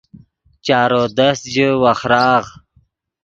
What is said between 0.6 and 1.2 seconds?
چارو